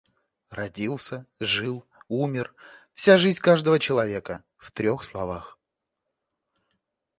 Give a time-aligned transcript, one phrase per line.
[0.49, 2.55] Родился, жил, умер.
[2.93, 5.45] Вся жизнь каждого человека в трёх слова.